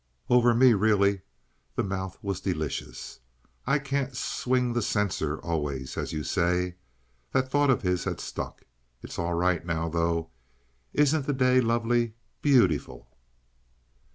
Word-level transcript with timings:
"Over 0.31 0.55
me, 0.55 0.73
really." 0.73 1.21
The 1.75 1.83
mouth 1.83 2.17
was 2.23 2.41
delicious. 2.41 3.19
"I 3.67 3.77
can't 3.77 4.17
swing 4.17 4.73
the 4.73 4.81
censer 4.81 5.37
always, 5.41 5.95
as 5.95 6.11
you 6.11 6.23
say." 6.23 6.77
That 7.33 7.51
thought 7.51 7.69
of 7.69 7.83
his 7.83 8.05
had 8.05 8.19
stuck. 8.19 8.63
"It's 9.03 9.19
all 9.19 9.35
right 9.35 9.63
now, 9.63 9.89
though. 9.89 10.31
Isn't 10.91 11.27
the 11.27 11.33
day 11.33 11.61
lovely, 11.61 12.15
be 12.41 12.49
yoot 12.49 12.71
i 12.71 12.79
ful!" 12.79 13.11